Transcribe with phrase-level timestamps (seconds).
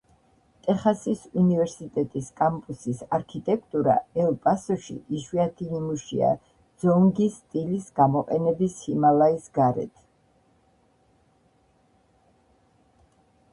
[0.67, 3.93] ტეხასის უნივერსიტეტის კამპუსის არქიტექტურა
[4.23, 6.31] ელ-პასოში იშვიათი ნიმუშია
[6.85, 10.05] ძონგის სტილის გამოყენების ჰიმალაის გარეთ.